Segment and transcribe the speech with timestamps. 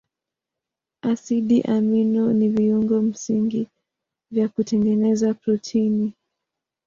[1.01, 3.67] Asidi amino ni viungo msingi
[4.31, 6.13] vya kutengeneza protini.